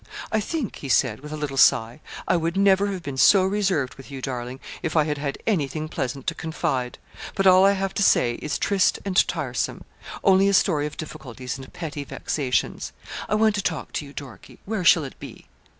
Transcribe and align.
I 0.31 0.39
think,' 0.39 0.77
he 0.77 0.89
said, 0.89 1.19
with 1.19 1.31
a 1.31 1.37
little 1.37 1.57
sigh, 1.57 1.99
'I 2.27 2.37
would 2.37 2.57
never 2.57 2.87
have 2.87 3.03
been 3.03 3.17
so 3.17 3.45
reserved 3.45 3.93
with 3.93 4.09
you, 4.09 4.19
darling, 4.19 4.59
if 4.81 4.95
I 4.97 5.03
had 5.03 5.19
had 5.19 5.37
anything 5.45 5.87
pleasant 5.87 6.25
to 6.25 6.33
confide; 6.33 6.97
but 7.35 7.45
all 7.45 7.65
I 7.65 7.73
have 7.73 7.93
to 7.93 8.01
say 8.01 8.31
is 8.41 8.57
triste 8.57 8.97
and 9.05 9.15
tiresome 9.27 9.83
only 10.23 10.49
a 10.49 10.55
story 10.55 10.87
of 10.87 10.97
difficulties 10.97 11.59
and 11.59 11.71
petty 11.71 12.03
vexations. 12.03 12.93
I 13.29 13.35
want 13.35 13.53
to 13.53 13.61
talk 13.61 13.93
to 13.93 14.05
you, 14.07 14.11
Dorkie. 14.11 14.57
Where 14.65 14.83
shall 14.83 15.03
it 15.03 15.19
be?' 15.19 15.45